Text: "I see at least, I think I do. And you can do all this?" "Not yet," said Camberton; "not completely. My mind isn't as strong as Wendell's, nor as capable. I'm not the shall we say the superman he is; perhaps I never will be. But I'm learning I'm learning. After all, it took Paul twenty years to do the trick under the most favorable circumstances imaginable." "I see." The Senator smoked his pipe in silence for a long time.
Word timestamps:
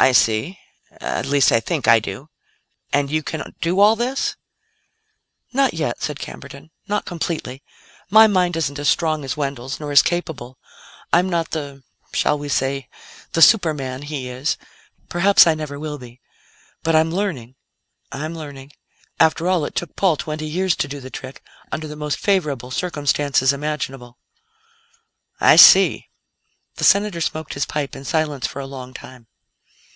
"I 0.00 0.12
see 0.12 0.58
at 0.92 1.24
least, 1.26 1.50
I 1.50 1.58
think 1.60 1.88
I 1.88 1.98
do. 1.98 2.28
And 2.92 3.10
you 3.10 3.22
can 3.22 3.54
do 3.62 3.80
all 3.80 3.96
this?" 3.96 4.36
"Not 5.52 5.72
yet," 5.74 6.02
said 6.02 6.20
Camberton; 6.20 6.70
"not 6.86 7.06
completely. 7.06 7.62
My 8.10 8.26
mind 8.28 8.54
isn't 8.54 8.78
as 8.78 8.88
strong 8.88 9.24
as 9.24 9.36
Wendell's, 9.36 9.80
nor 9.80 9.90
as 9.90 10.02
capable. 10.02 10.58
I'm 11.12 11.28
not 11.28 11.50
the 11.52 11.82
shall 12.12 12.38
we 12.38 12.50
say 12.50 12.86
the 13.32 13.40
superman 13.42 14.02
he 14.02 14.28
is; 14.28 14.58
perhaps 15.08 15.46
I 15.48 15.54
never 15.54 15.80
will 15.80 15.96
be. 15.98 16.20
But 16.82 16.94
I'm 16.94 17.10
learning 17.10 17.56
I'm 18.12 18.34
learning. 18.34 18.74
After 19.18 19.48
all, 19.48 19.64
it 19.64 19.74
took 19.74 19.96
Paul 19.96 20.16
twenty 20.18 20.46
years 20.46 20.76
to 20.76 20.86
do 20.88 21.00
the 21.00 21.10
trick 21.10 21.42
under 21.72 21.88
the 21.88 21.96
most 21.96 22.18
favorable 22.20 22.70
circumstances 22.70 23.52
imaginable." 23.54 24.18
"I 25.40 25.56
see." 25.56 26.08
The 26.76 26.84
Senator 26.84 27.22
smoked 27.22 27.54
his 27.54 27.64
pipe 27.66 27.96
in 27.96 28.04
silence 28.04 28.46
for 28.46 28.60
a 28.60 28.66
long 28.66 28.92
time. 28.92 29.26